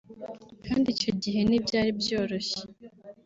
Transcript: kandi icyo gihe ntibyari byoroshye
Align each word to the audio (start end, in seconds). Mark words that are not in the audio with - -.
kandi 0.65 0.87
icyo 0.95 1.11
gihe 1.23 1.39
ntibyari 1.43 1.89
byoroshye 1.99 2.61